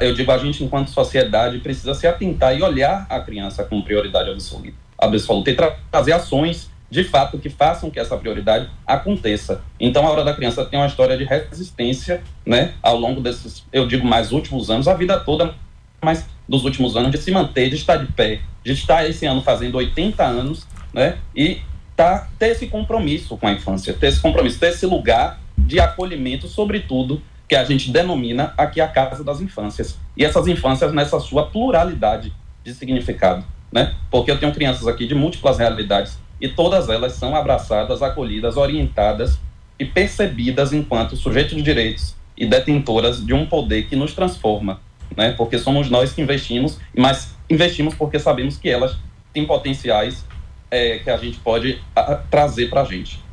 eu 0.01 0.13
digo 0.13 0.31
a 0.31 0.37
gente 0.37 0.63
enquanto 0.63 0.89
sociedade 0.89 1.59
precisa 1.59 1.93
se 1.93 2.07
atentar 2.07 2.57
e 2.57 2.63
olhar 2.63 3.05
a 3.09 3.19
criança 3.19 3.63
com 3.63 3.81
prioridade 3.81 4.29
absoluta, 4.29 4.73
absoluta 4.97 5.51
e 5.51 5.55
tra 5.55 5.77
trazer 5.91 6.13
ações 6.13 6.69
de 6.89 7.03
fato 7.03 7.37
que 7.37 7.49
façam 7.49 7.89
que 7.89 7.99
essa 7.99 8.15
prioridade 8.15 8.69
aconteça. 8.85 9.61
Então, 9.79 10.05
a 10.05 10.09
Hora 10.11 10.23
da 10.23 10.33
Criança 10.33 10.63
tem 10.65 10.79
uma 10.79 10.87
história 10.87 11.17
de 11.17 11.23
resistência, 11.23 12.21
né, 12.45 12.73
ao 12.81 12.97
longo 12.97 13.21
desses, 13.21 13.65
eu 13.73 13.87
digo, 13.87 14.07
mais 14.07 14.31
últimos 14.31 14.69
anos, 14.69 14.87
a 14.87 14.93
vida 14.93 15.19
toda, 15.19 15.53
mas 16.01 16.25
dos 16.47 16.63
últimos 16.63 16.95
anos, 16.95 17.11
de 17.11 17.17
se 17.17 17.31
manter, 17.31 17.69
de 17.69 17.75
estar 17.75 17.97
de 17.97 18.11
pé, 18.11 18.41
de 18.63 18.71
estar 18.71 19.07
esse 19.09 19.25
ano 19.25 19.41
fazendo 19.41 19.75
80 19.75 20.23
anos, 20.23 20.67
né, 20.93 21.17
e 21.35 21.59
tá, 21.95 22.29
ter 22.37 22.49
esse 22.49 22.67
compromisso 22.67 23.35
com 23.35 23.47
a 23.47 23.51
infância, 23.51 23.93
ter 23.93 24.07
esse 24.07 24.21
compromisso, 24.21 24.59
ter 24.59 24.69
esse 24.69 24.85
lugar 24.85 25.39
de 25.57 25.79
acolhimento, 25.79 26.47
sobretudo, 26.47 27.21
que 27.47 27.55
a 27.55 27.63
gente 27.63 27.91
denomina 27.91 28.53
aqui 28.57 28.81
a 28.81 28.87
Casa 28.87 29.23
das 29.23 29.41
Infâncias. 29.41 29.97
E 30.17 30.25
essas 30.25 30.47
infâncias 30.47 30.93
nessa 30.93 31.19
sua 31.19 31.47
pluralidade 31.47 32.33
de 32.63 32.73
significado, 32.73 33.45
né? 33.71 33.93
Porque 34.09 34.31
eu 34.31 34.39
tenho 34.39 34.53
crianças 34.53 34.87
aqui 34.87 35.07
de 35.07 35.13
múltiplas 35.13 35.57
realidades 35.57 36.17
e 36.39 36.49
todas 36.49 36.89
elas 36.89 37.13
são 37.13 37.35
abraçadas, 37.35 38.01
acolhidas, 38.01 38.57
orientadas 38.57 39.39
e 39.79 39.85
percebidas 39.85 40.73
enquanto 40.73 41.15
sujeitos 41.15 41.55
de 41.55 41.61
direitos 41.61 42.15
e 42.37 42.45
detentoras 42.45 43.25
de 43.25 43.33
um 43.33 43.45
poder 43.45 43.87
que 43.87 43.95
nos 43.95 44.13
transforma, 44.13 44.81
né? 45.15 45.33
Porque 45.33 45.57
somos 45.57 45.89
nós 45.89 46.13
que 46.13 46.21
investimos, 46.21 46.79
mas 46.97 47.35
investimos 47.49 47.93
porque 47.93 48.19
sabemos 48.19 48.57
que 48.57 48.69
elas 48.69 48.97
têm 49.33 49.45
potenciais 49.45 50.25
é, 50.71 50.99
que 50.99 51.09
a 51.09 51.17
gente 51.17 51.37
pode 51.39 51.81
a, 51.95 52.15
trazer 52.15 52.69
para 52.69 52.81
a 52.81 52.85
gente. 52.85 53.24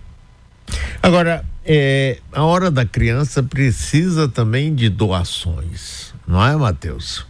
Agora, 1.03 1.45
é, 1.67 2.19
a 2.33 2.45
hora 2.45 2.71
da 2.71 2.87
criança 2.87 3.43
precisa 3.43 4.29
também 4.29 4.73
de 4.73 4.89
doações, 4.89 6.15
não 6.27 6.47
é, 6.47 6.55
Matheus? 6.55 7.27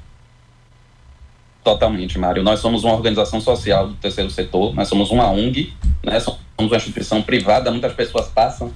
Totalmente, 1.64 2.18
Mário. 2.18 2.42
Nós 2.42 2.60
somos 2.60 2.84
uma 2.84 2.92
organização 2.92 3.40
social 3.40 3.88
do 3.88 3.94
terceiro 3.94 4.30
setor, 4.30 4.74
nós 4.74 4.88
somos 4.88 5.10
uma 5.10 5.30
ONG, 5.30 5.72
né? 6.04 6.20
somos 6.20 6.40
uma 6.58 6.76
instituição 6.76 7.22
privada. 7.22 7.70
Muitas 7.70 7.94
pessoas 7.94 8.28
passam 8.28 8.70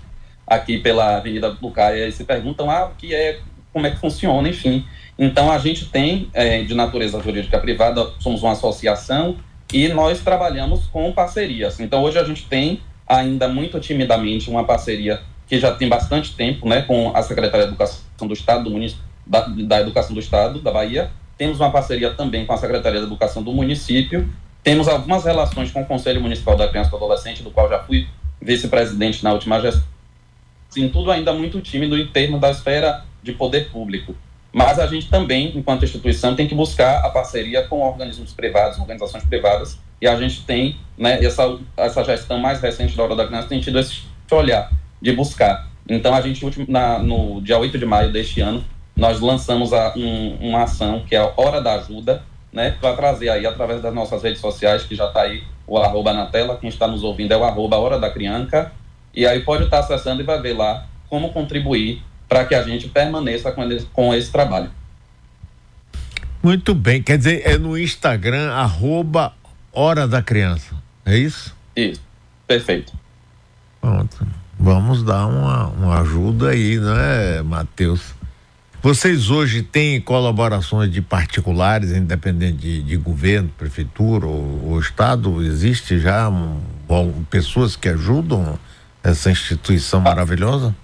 aqui 0.47 0.79
pela 0.79 1.17
Avenida 1.17 1.55
Lucaia 1.61 2.09
e 2.09 2.13
se 2.13 2.25
perguntam 2.25 2.71
ah, 2.71 2.87
o 2.87 2.95
que 2.95 3.15
é, 3.15 3.41
como 3.75 3.87
é 3.87 3.91
que 3.91 3.99
funciona, 3.99 4.49
enfim. 4.49 4.83
Então, 5.19 5.53
a 5.53 5.59
gente 5.59 5.87
tem, 5.87 6.31
é, 6.33 6.63
de 6.63 6.75
natureza 6.75 7.21
jurídica 7.21 7.59
privada, 7.59 8.13
somos 8.19 8.43
uma 8.43 8.53
associação 8.53 9.37
e 9.73 9.89
nós 9.89 10.21
trabalhamos 10.21 10.87
com 10.87 11.13
parcerias. 11.13 11.81
Então, 11.81 12.03
hoje 12.03 12.19
a 12.19 12.25
gente 12.25 12.47
tem 12.47 12.81
ainda 13.07 13.49
muito 13.49 13.79
timidamente 13.81 14.51
uma 14.51 14.65
parceria 14.65 15.21
que 15.47 15.59
já 15.59 15.73
tem 15.73 15.89
bastante 15.89 16.35
tempo 16.35 16.69
né, 16.69 16.83
com 16.83 17.15
a 17.15 17.23
Secretaria 17.23 17.67
de 17.67 17.73
Educação 17.73 18.27
do 18.27 18.35
Estado, 18.35 18.65
do 18.65 18.71
município, 18.71 19.05
da, 19.27 19.41
da 19.43 19.81
Educação 19.81 20.15
do 20.15 20.21
Estado, 20.21 20.61
da 20.61 20.73
Bahia, 20.73 21.11
temos 21.37 21.61
uma 21.61 21.71
parceria 21.71 22.15
também 22.15 22.47
com 22.47 22.53
a 22.53 22.57
Secretaria 22.57 22.99
de 22.99 23.07
Educação 23.07 23.43
do 23.43 23.53
município. 23.53 24.29
Temos 24.63 24.89
algumas 24.89 25.25
relações 25.25 25.71
com 25.71 25.83
o 25.83 25.87
Conselho 25.87 26.21
Municipal 26.21 26.57
da 26.57 26.67
Criança 26.67 26.89
e 26.89 26.91
do 26.91 26.97
Adolescente, 26.97 27.43
do 27.43 27.51
qual 27.51 27.69
já 27.69 27.79
fui 27.81 28.09
vice-presidente 28.41 29.23
na 29.23 29.33
última 29.33 29.61
gestão. 29.61 29.85
Sim, 30.71 30.89
tudo 30.89 31.11
ainda 31.11 31.33
muito 31.33 31.61
tímido 31.61 31.97
em 31.99 32.07
termos 32.07 32.41
da 32.41 32.51
esfera 32.51 33.05
de 33.23 33.33
poder 33.33 33.71
público. 33.71 34.15
Mas 34.53 34.79
a 34.79 34.87
gente 34.87 35.11
também, 35.11 35.53
enquanto 35.55 35.85
instituição, 35.85 36.35
tem 36.35 36.49
que 36.49 36.55
buscar 36.55 37.05
a 37.05 37.11
parceria 37.11 37.63
com 37.63 37.81
organismos 37.81 38.33
privados, 38.33 38.79
organizações 38.79 39.25
privadas, 39.25 39.79
e 40.01 40.07
a 40.07 40.17
gente 40.17 40.45
tem, 40.45 40.77
né, 40.97 41.23
essa, 41.25 41.59
essa 41.77 42.05
gestão 42.05 42.39
mais 42.39 42.61
recente 42.61 42.97
da 42.97 43.03
Hora 43.03 43.17
da 43.17 43.27
Criança 43.27 43.49
tem 43.49 43.61
tido 43.61 43.79
esse 43.79 44.03
olhar 44.31 44.71
de 45.01 45.13
buscar. 45.13 45.69
Então, 45.89 46.15
a 46.15 46.21
gente, 46.21 46.45
na, 46.69 46.99
no 46.99 47.41
dia 47.41 47.59
8 47.59 47.79
de 47.79 47.87
maio 47.87 48.13
deste 48.13 48.41
ano, 48.41 48.65
nós 48.95 49.21
lançamos 49.21 49.73
a, 49.73 49.93
um, 49.97 50.37
uma 50.41 50.65
ação 50.65 51.05
que 51.07 51.15
é 51.15 51.19
a 51.19 51.33
Hora 51.37 51.61
da 51.61 51.75
Ajuda, 51.75 52.23
né, 52.53 52.75
para 52.81 52.95
trazer 52.95 53.29
aí 53.29 53.47
através 53.47 53.83
das 53.83 53.95
nossas 53.95 54.23
redes 54.23 54.41
sociais, 54.41 54.83
que 54.83 54.95
já 54.95 55.07
está 55.07 55.23
aí 55.23 55.43
o 55.67 55.79
arroba 55.79 56.13
na 56.13 56.27
tela, 56.27 56.57
quem 56.57 56.69
está 56.69 56.87
nos 56.87 57.03
ouvindo 57.03 57.33
é 57.33 57.37
o 57.37 57.45
arroba 57.45 57.77
Hora 57.77 57.99
da 57.99 58.11
Criança, 58.11 58.73
e 59.15 59.27
aí 59.27 59.41
pode 59.41 59.65
estar 59.65 59.83
tá 59.83 59.85
acessando 59.85 60.23
e 60.23 60.25
vai 60.25 60.41
ver 60.41 60.55
lá 60.55 60.87
como 61.09 61.33
contribuir 61.33 62.03
para 62.29 62.45
que 62.45 62.55
a 62.55 62.63
gente 62.63 62.89
permaneça 62.89 63.53
com, 63.53 63.63
ele, 63.63 63.87
com 63.93 64.15
esse 64.15 64.31
trabalho. 64.31 64.71
Muito 66.43 66.75
bem, 66.75 67.03
quer 67.03 67.19
dizer, 67.19 67.43
é 67.45 67.59
no 67.59 67.77
Instagram, 67.77 68.53
arroba 68.53 69.33
Hora 69.79 70.09
da 70.09 70.23
Criança, 70.23 70.75
é 71.05 71.19
isso? 71.19 71.55
Isso, 71.77 72.01
perfeito. 72.49 72.95
Pronto. 73.79 74.27
Vamos 74.59 75.03
dar 75.03 75.27
uma, 75.27 75.67
uma 75.67 76.01
ajuda 76.01 76.49
aí, 76.49 76.79
não 76.79 76.97
é, 76.99 77.43
Matheus? 77.43 78.15
Vocês 78.81 79.29
hoje 79.29 79.63
têm 79.63 80.01
colaborações 80.01 80.91
de 80.91 81.03
particulares, 81.03 81.93
independente 81.93 82.57
de, 82.57 82.83
de 82.83 82.97
governo, 82.97 83.51
prefeitura 83.59 84.27
ou, 84.27 84.71
ou, 84.71 84.81
Estado? 84.81 85.43
Existe 85.43 85.99
já 85.99 86.27
um, 86.31 86.59
um, 86.89 87.23
pessoas 87.25 87.77
que 87.77 87.91
ajudam 87.91 88.59
essa 89.05 89.31
instituição 89.31 90.01
maravilhosa? 90.01 90.75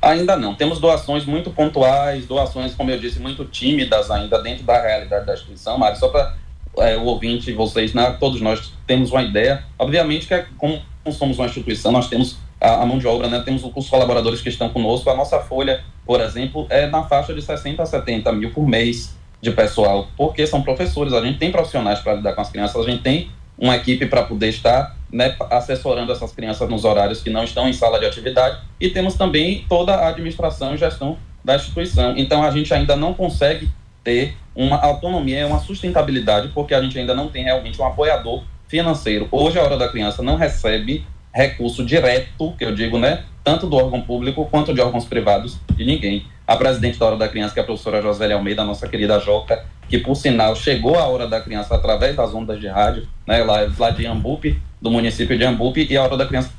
Ainda 0.00 0.38
não. 0.38 0.54
Temos 0.54 0.80
doações 0.80 1.26
muito 1.26 1.50
pontuais, 1.50 2.24
doações, 2.24 2.74
como 2.74 2.90
eu 2.90 2.98
disse, 2.98 3.20
muito 3.20 3.44
tímidas 3.44 4.10
ainda 4.10 4.42
dentro 4.42 4.64
da 4.64 4.80
realidade 4.80 5.26
da 5.26 5.34
instituição, 5.34 5.76
Mário. 5.76 5.98
Só 5.98 6.08
para 6.08 6.34
é, 6.80 6.96
o 6.96 7.04
ouvinte, 7.04 7.52
vocês, 7.52 7.94
né, 7.94 8.16
todos 8.18 8.40
nós 8.40 8.72
temos 8.86 9.10
uma 9.10 9.22
ideia. 9.22 9.64
Obviamente 9.78 10.26
que, 10.26 10.34
é, 10.34 10.46
como 10.56 10.80
somos 11.10 11.38
uma 11.38 11.46
instituição, 11.46 11.92
nós 11.92 12.08
temos 12.08 12.38
a, 12.60 12.82
a, 12.82 12.86
mão 12.86 12.98
de 12.98 13.06
obra, 13.06 13.28
né? 13.28 13.40
Temos 13.44 13.62
os 13.74 13.88
colaboradores 13.88 14.40
que 14.40 14.48
estão 14.48 14.68
conosco. 14.68 15.08
A 15.10 15.16
nossa 15.16 15.38
folha, 15.40 15.82
por 16.04 16.20
exemplo, 16.20 16.66
é 16.68 16.86
na 16.86 17.04
faixa 17.04 17.32
de 17.32 17.40
60 17.40 17.82
a 17.82 17.86
70 17.86 18.32
mil 18.32 18.50
por 18.50 18.66
mês 18.66 19.16
de 19.40 19.52
pessoal, 19.52 20.08
porque 20.16 20.46
são 20.46 20.62
professores, 20.62 21.12
a 21.12 21.20
gente 21.20 21.38
tem 21.38 21.52
profissionais 21.52 22.00
para 22.00 22.14
lidar 22.14 22.32
com 22.34 22.40
as 22.40 22.50
crianças, 22.50 22.84
a 22.84 22.90
gente 22.90 23.02
tem 23.02 23.30
uma 23.56 23.76
equipe 23.76 24.06
para 24.06 24.22
poder 24.24 24.48
estar 24.48 24.96
né, 25.12 25.36
assessorando 25.50 26.12
essas 26.12 26.32
crianças 26.32 26.68
nos 26.68 26.84
horários 26.84 27.22
que 27.22 27.30
não 27.30 27.44
estão 27.44 27.68
em 27.68 27.72
sala 27.72 27.98
de 27.98 28.06
atividade 28.06 28.58
e 28.80 28.90
temos 28.90 29.14
também 29.14 29.64
toda 29.68 29.94
a 29.94 30.08
administração 30.08 30.74
e 30.74 30.76
gestão 30.76 31.16
da 31.44 31.56
instituição. 31.56 32.14
Então 32.16 32.42
a 32.42 32.50
gente 32.50 32.72
ainda 32.74 32.96
não 32.96 33.14
consegue 33.14 33.68
ter 34.08 34.38
uma 34.56 34.80
autonomia, 34.80 35.46
uma 35.46 35.58
sustentabilidade, 35.58 36.48
porque 36.54 36.72
a 36.72 36.80
gente 36.80 36.98
ainda 36.98 37.14
não 37.14 37.28
tem 37.28 37.44
realmente 37.44 37.78
um 37.78 37.84
apoiador 37.84 38.42
financeiro. 38.66 39.28
Hoje 39.30 39.58
a 39.58 39.62
Hora 39.62 39.76
da 39.76 39.86
Criança 39.86 40.22
não 40.22 40.36
recebe 40.36 41.04
recurso 41.30 41.84
direto, 41.84 42.54
que 42.56 42.64
eu 42.64 42.74
digo, 42.74 42.98
né, 42.98 43.24
tanto 43.44 43.66
do 43.66 43.76
órgão 43.76 44.00
público 44.00 44.46
quanto 44.50 44.72
de 44.72 44.80
órgãos 44.80 45.04
privados, 45.04 45.58
de 45.76 45.84
ninguém. 45.84 46.24
A 46.46 46.56
presidente 46.56 46.98
da 46.98 47.04
Hora 47.04 47.16
da 47.18 47.28
Criança, 47.28 47.52
que 47.52 47.60
é 47.60 47.62
a 47.62 47.66
professora 47.66 48.00
Josélia 48.00 48.34
Almeida, 48.34 48.64
nossa 48.64 48.88
querida 48.88 49.20
Joca, 49.20 49.62
que 49.90 49.98
por 49.98 50.14
sinal 50.14 50.56
chegou 50.56 50.98
a 50.98 51.06
Hora 51.06 51.28
da 51.28 51.42
Criança 51.42 51.74
através 51.74 52.16
das 52.16 52.34
ondas 52.34 52.58
de 52.58 52.66
rádio, 52.66 53.06
né, 53.26 53.44
lá, 53.44 53.68
lá 53.78 53.90
de 53.90 54.06
Ambupe, 54.06 54.58
do 54.80 54.90
município 54.90 55.36
de 55.36 55.44
Ambupe, 55.44 55.86
e 55.88 55.96
a 55.98 56.02
Hora 56.02 56.16
da 56.16 56.24
Criança 56.24 56.50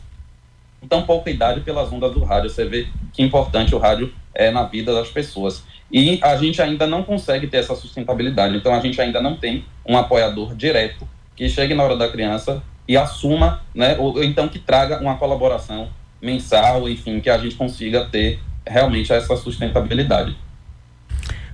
tão 0.87 1.01
pouca 1.01 1.31
idade 1.31 1.61
pelas 1.61 1.91
ondas 1.91 2.13
do 2.13 2.23
rádio. 2.23 2.51
Você 2.51 2.65
vê 2.65 2.87
que 3.11 3.23
importante 3.23 3.73
o 3.73 3.79
rádio 3.79 4.13
é 4.35 4.51
na 4.51 4.63
vida 4.63 4.93
das 4.93 5.09
pessoas. 5.09 5.63
E 5.91 6.19
a 6.21 6.35
gente 6.37 6.61
ainda 6.61 6.85
não 6.85 7.03
consegue 7.03 7.47
ter 7.47 7.57
essa 7.57 7.75
sustentabilidade, 7.75 8.55
então 8.55 8.73
a 8.73 8.79
gente 8.79 8.99
ainda 9.01 9.21
não 9.21 9.35
tem 9.35 9.65
um 9.85 9.97
apoiador 9.97 10.55
direto 10.55 11.07
que 11.35 11.49
chegue 11.49 11.73
na 11.73 11.83
hora 11.83 11.97
da 11.97 12.09
criança 12.09 12.61
e 12.87 12.95
assuma, 12.97 13.61
né, 13.73 13.95
ou 13.97 14.23
então 14.23 14.47
que 14.47 14.59
traga 14.59 14.99
uma 14.99 15.15
colaboração 15.15 15.89
mensal, 16.21 16.87
enfim, 16.89 17.19
que 17.19 17.29
a 17.29 17.37
gente 17.37 17.55
consiga 17.55 18.05
ter 18.05 18.39
realmente 18.67 19.11
essa 19.11 19.35
sustentabilidade. 19.35 20.35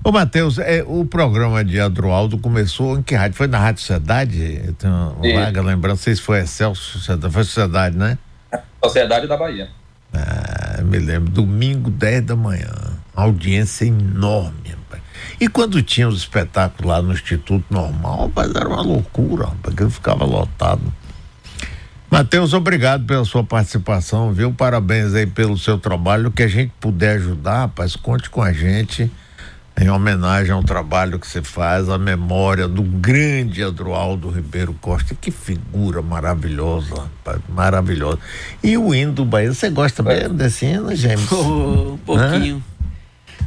Ô, 0.04 0.12
Matheus, 0.12 0.60
é, 0.60 0.84
o 0.86 1.04
programa 1.04 1.64
de 1.64 1.80
Adroaldo 1.80 2.38
começou 2.38 3.00
em 3.00 3.02
que 3.02 3.16
rádio? 3.16 3.38
Foi 3.38 3.48
na 3.48 3.58
Rádio 3.58 3.82
Sociedade? 3.82 4.62
Eu 4.64 4.74
tenho 4.74 4.94
uma 4.94 5.34
vaga 5.34 5.62
lembrança, 5.64 6.04
sei 6.04 6.16
se 6.16 6.22
foi 6.22 6.42
Excelso, 6.42 7.00
Sociedade, 7.00 7.34
foi 7.34 7.44
Sociedade, 7.44 7.98
né? 7.98 8.18
Sociedade 8.84 9.28
da 9.28 9.36
Bahia. 9.36 9.70
Ah, 10.14 10.82
me 10.84 11.00
lembro, 11.00 11.32
domingo, 11.32 11.90
10 11.90 12.22
da 12.22 12.36
manhã. 12.36 12.72
Audiência 13.16 13.86
enorme, 13.86 14.70
rapaz. 14.70 15.02
E 15.40 15.48
quando 15.48 15.82
tinha 15.82 16.08
os 16.08 16.18
espetáculos 16.18 16.86
lá 16.92 17.02
no 17.02 17.14
Instituto 17.14 17.66
Normal, 17.70 18.28
rapaz, 18.28 18.54
era 18.54 18.68
uma 18.68 18.82
loucura, 18.82 19.48
porque 19.62 19.84
eu 19.84 19.90
ficava 19.90 20.26
lotado. 20.26 20.82
Matheus, 22.10 22.54
obrigado 22.54 23.06
pela 23.06 23.26
sua 23.26 23.44
participação, 23.44 24.32
viu? 24.32 24.54
Parabéns 24.54 25.14
aí 25.14 25.26
pelo 25.26 25.58
seu 25.58 25.78
trabalho. 25.78 26.30
O 26.30 26.32
que 26.32 26.44
a 26.44 26.48
gente 26.48 26.72
puder 26.80 27.18
ajudar, 27.18 27.62
rapaz, 27.62 27.96
conte 27.96 28.30
com 28.30 28.42
a 28.42 28.54
gente. 28.54 29.12
em 29.78 29.90
homenagem 29.90 30.54
ao 30.54 30.64
trabalho 30.64 31.20
que 31.20 31.28
você 31.28 31.44
faz, 31.44 31.90
a 31.90 31.98
memória 31.98 32.66
do 32.66 32.82
grande 32.82 33.62
Adroaldo 33.62 34.30
Ribeiro 34.30 34.74
Costa. 34.80 35.14
Que 35.14 35.30
figura 35.32 36.02
maravilhosa, 36.02 36.96
rapaz, 36.96 37.42
maravilhosa. 37.50 38.20
E 38.64 38.78
o 38.78 38.96
hino 38.96 39.12
do 39.12 39.26
Bahia, 39.26 39.54
você 39.54 39.70
gosta 39.70 40.02
mesmo 40.02 40.36
desse 40.36 40.66
hino, 40.66 40.96
James? 40.96 41.30
Oh, 41.30 41.96
um 41.96 41.98
pouquinho. 41.98 42.64
Hã? 42.72 42.75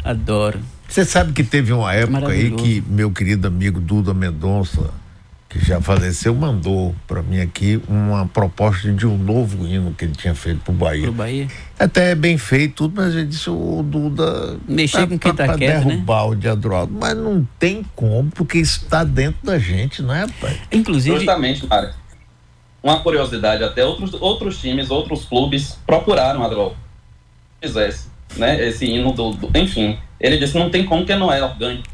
Adoro. 0.05 0.61
Você 0.89 1.05
sabe 1.05 1.33
que 1.33 1.45
teve 1.45 1.73
uma 1.73 1.93
época 1.93 2.29
aí 2.29 2.51
que 2.51 2.83
meu 2.87 3.11
querido 3.11 3.47
amigo 3.47 3.79
Duda 3.79 4.15
Mendonça, 4.15 4.91
que 5.47 5.59
já 5.59 5.81
faleceu, 5.81 6.35
mandou 6.35 6.95
para 7.07 7.23
mim 7.23 7.41
aqui 7.41 7.81
uma 7.87 8.27
proposta 8.27 8.91
de 8.91 9.07
um 9.07 9.19
novo 9.19 9.67
hino 9.67 9.93
que 9.93 10.07
ele 10.07 10.15
tinha 10.15 10.35
feito 10.35 10.61
pro 10.61 10.73
Bahia. 10.73 11.03
Pro 11.03 11.13
Bahia? 11.13 11.47
Até 11.79 12.13
é 12.13 12.15
bem 12.15 12.39
feito 12.39 12.75
tudo, 12.75 12.95
mas 12.97 13.15
ele 13.15 13.27
disse 13.27 13.51
o 13.51 13.83
Duda 13.83 14.59
mexer 14.67 15.07
com 15.07 15.19
quem 15.19 15.35
tá 15.35 15.45
pra 15.45 15.59
quieto, 15.59 15.85
derrubar 15.87 16.25
né? 16.25 16.31
o 16.31 16.35
de 16.35 16.49
Adroaldo, 16.49 16.95
mas 16.99 17.15
não 17.15 17.47
tem 17.59 17.85
como, 17.95 18.31
porque 18.31 18.59
isso 18.59 18.81
está 18.85 19.05
dentro 19.05 19.45
da 19.45 19.59
gente, 19.59 20.03
não 20.03 20.15
é, 20.15 20.27
pai? 20.41 20.59
Inclusive, 20.73 21.17
Justamente, 21.17 21.67
Mário. 21.67 21.93
Uma 22.83 23.01
curiosidade, 23.01 23.63
até 23.63 23.85
outros, 23.85 24.15
outros 24.15 24.59
times, 24.59 24.91
outros 24.91 25.25
clubes 25.25 25.79
procuraram 25.87 26.43
Adroaldo. 26.45 26.77
Fizesse, 27.61 28.07
né? 28.39 28.67
Esse 28.67 28.87
hino 28.87 29.13
do, 29.13 29.33
do, 29.33 29.59
Enfim, 29.59 29.99
ele 30.21 30.39
disse: 30.39 30.57
não 30.57 30.71
tem 30.71 30.85
como 30.85 31.05
que 31.05 31.15
não 31.15 31.33
é 31.33 31.43
orgânico. 31.43 31.89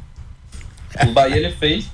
O 1.03 1.13
Bahia 1.13 1.37
ele 1.37 1.51
fez 1.51 1.91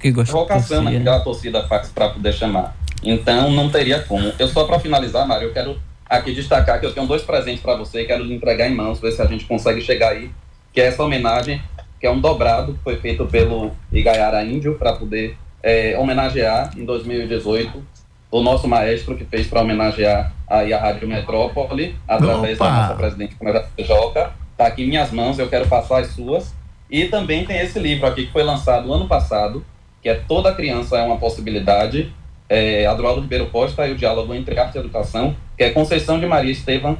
que 0.00 0.10
gosta 0.10 0.32
provocação 0.32 0.82
naquela 0.82 1.20
torcida 1.20 1.66
faz 1.66 1.88
para 1.88 2.10
poder 2.10 2.32
chamar. 2.32 2.76
Então 3.02 3.50
não 3.50 3.70
teria 3.70 4.00
como. 4.00 4.32
Eu 4.38 4.48
só 4.48 4.64
para 4.64 4.78
finalizar, 4.78 5.26
Mário, 5.26 5.48
eu 5.48 5.52
quero 5.52 5.80
aqui 6.04 6.32
destacar 6.34 6.78
que 6.78 6.86
eu 6.86 6.92
tenho 6.92 7.06
dois 7.06 7.22
presentes 7.22 7.62
para 7.62 7.76
você 7.76 8.02
e 8.02 8.06
quero 8.06 8.22
lhe 8.22 8.34
entregar 8.34 8.68
em 8.68 8.74
mãos, 8.74 9.00
ver 9.00 9.12
se 9.12 9.22
a 9.22 9.26
gente 9.26 9.46
consegue 9.46 9.80
chegar 9.80 10.10
aí, 10.10 10.30
que 10.72 10.80
é 10.80 10.86
essa 10.86 11.02
homenagem, 11.02 11.62
que 11.98 12.06
é 12.06 12.10
um 12.10 12.20
dobrado 12.20 12.74
que 12.74 12.80
foi 12.80 12.96
feito 12.96 13.24
pelo 13.26 13.72
Igaiara 13.90 14.44
Índio 14.44 14.74
para 14.74 14.92
poder 14.92 15.38
é, 15.62 15.96
homenagear 15.98 16.70
em 16.76 16.84
2018 16.84 17.93
o 18.34 18.42
nosso 18.42 18.66
maestro 18.66 19.16
que 19.16 19.24
fez 19.24 19.46
para 19.46 19.60
homenagear 19.60 20.32
aí 20.48 20.72
a 20.72 20.80
Rádio 20.80 21.06
Metrópole, 21.06 21.94
através 22.06 22.58
Opa! 22.60 22.68
da 22.68 22.76
nossa 22.80 22.94
presidente 22.94 23.36
Câmara 23.36 23.68
Joca. 23.78 24.32
Está 24.50 24.66
aqui 24.66 24.82
em 24.82 24.88
minhas 24.88 25.12
mãos, 25.12 25.38
eu 25.38 25.48
quero 25.48 25.68
passar 25.68 26.00
as 26.00 26.08
suas. 26.08 26.52
E 26.90 27.04
também 27.04 27.44
tem 27.44 27.60
esse 27.60 27.78
livro 27.78 28.08
aqui 28.08 28.26
que 28.26 28.32
foi 28.32 28.42
lançado 28.42 28.92
ano 28.92 29.06
passado, 29.06 29.64
que 30.02 30.08
é 30.08 30.16
Toda 30.16 30.52
Criança 30.52 30.98
é 30.98 31.02
uma 31.04 31.16
Possibilidade, 31.16 32.12
é, 32.48 32.84
Adroaldo 32.86 33.20
Ribeiro 33.20 33.46
Costa 33.50 33.86
e 33.86 33.92
o 33.92 33.96
Diálogo 33.96 34.34
entre 34.34 34.58
Arte 34.58 34.74
e 34.74 34.80
Educação, 34.80 35.36
que 35.56 35.62
é 35.62 35.70
Conceição 35.70 36.18
de 36.18 36.26
Maria 36.26 36.50
Estevam, 36.50 36.98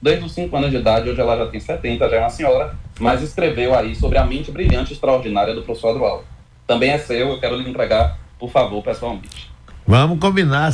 desde 0.00 0.24
os 0.24 0.32
5 0.32 0.56
anos 0.56 0.72
de 0.72 0.76
idade, 0.78 1.08
hoje 1.08 1.20
ela 1.20 1.36
já 1.36 1.46
tem 1.46 1.60
70, 1.60 2.10
já 2.10 2.16
é 2.16 2.18
uma 2.18 2.28
senhora, 2.28 2.74
mas 2.98 3.22
escreveu 3.22 3.76
aí 3.76 3.94
sobre 3.94 4.18
a 4.18 4.24
mente 4.24 4.50
brilhante 4.50 4.90
e 4.90 4.94
extraordinária 4.94 5.54
do 5.54 5.62
professor 5.62 5.90
Adroaldo. 5.90 6.24
Também 6.66 6.90
é 6.90 6.98
seu, 6.98 7.28
eu 7.28 7.38
quero 7.38 7.54
lhe 7.54 7.70
entregar, 7.70 8.18
por 8.40 8.50
favor, 8.50 8.82
pessoalmente. 8.82 9.52
Vamos 9.86 10.18
combinar. 10.18 10.70